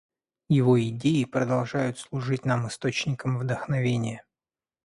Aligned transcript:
Его 0.49 0.81
идеи 0.83 1.25
продолжают 1.25 1.99
служить 1.99 2.43
нам 2.43 2.67
источником 2.67 3.37
вдохновения. 3.37 4.25